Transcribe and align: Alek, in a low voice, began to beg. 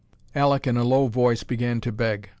Alek, 0.35 0.65
in 0.65 0.77
a 0.77 0.83
low 0.83 1.05
voice, 1.09 1.43
began 1.43 1.79
to 1.81 1.91
beg. 1.91 2.29